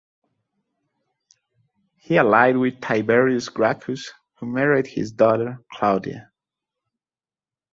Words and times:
He 1.97 2.17
allied 2.17 2.57
with 2.57 2.81
Tiberius 2.81 3.49
Gracchus 3.49 4.11
who 4.39 4.47
married 4.47 4.87
his 4.87 5.11
daughter 5.11 5.63
Claudia. 5.73 6.31